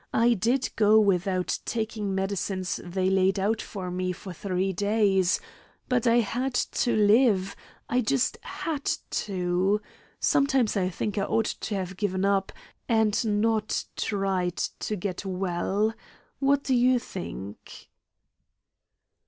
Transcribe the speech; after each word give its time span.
I 0.15 0.33
did 0.33 0.71
go 0.75 0.99
without 0.99 1.59
taking 1.63 2.15
medicines 2.15 2.79
they 2.83 3.07
laid 3.11 3.37
out 3.39 3.61
for 3.61 3.91
me 3.91 4.11
for 4.13 4.33
three 4.33 4.73
days; 4.73 5.39
but 5.87 6.07
I 6.07 6.21
had 6.21 6.55
to 6.55 6.95
live 6.95 7.55
I 7.87 8.01
just 8.01 8.37
had 8.41 8.85
to. 9.11 9.79
Sometimes 10.19 10.75
I 10.75 10.89
think 10.89 11.19
I 11.19 11.23
ought 11.23 11.45
to 11.69 11.75
have 11.75 11.97
given 11.97 12.25
up, 12.25 12.51
and 12.89 13.23
not 13.41 13.85
tried 13.95 14.57
to 14.57 14.95
get 14.95 15.23
well. 15.23 15.93
What 16.39 16.63
do 16.63 16.73
you 16.73 16.97
think?" 16.97 17.91